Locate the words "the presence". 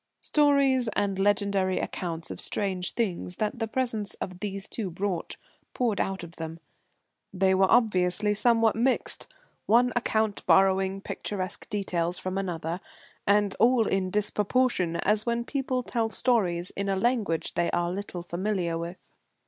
3.59-4.15